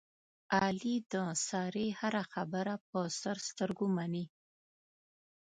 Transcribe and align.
علي 0.61 0.95
د 1.11 1.13
سارې 1.47 1.87
هره 1.99 2.23
خبره 2.33 2.73
په 2.89 2.99
سر 3.19 3.37
سترګو 3.49 3.85
مني. 3.95 4.25